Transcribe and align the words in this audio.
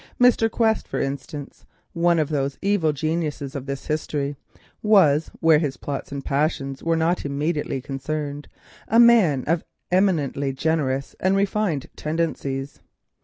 Mr. 0.19 0.49
Quest, 0.49 0.87
for 0.87 0.99
instance, 0.99 1.67
one 1.93 2.17
of 2.17 2.29
the 2.29 2.57
evil 2.63 2.91
geniuses 2.91 3.53
of 3.55 3.67
this 3.67 3.85
history, 3.85 4.35
was, 4.81 5.29
where 5.41 5.59
his 5.59 5.77
plots 5.77 6.11
and 6.11 6.25
passions 6.25 6.81
were 6.81 6.95
not 6.95 7.23
immediately 7.23 7.79
concerned, 7.79 8.47
a 8.87 8.99
man 8.99 9.43
of 9.45 9.63
eminently 9.91 10.51
generous 10.53 11.15
and 11.19 11.35
refined 11.35 11.87
tendencies. 11.95 12.79